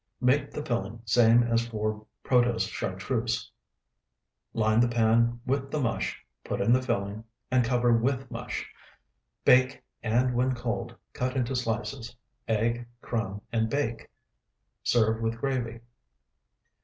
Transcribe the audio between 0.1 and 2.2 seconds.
Make the filling same as for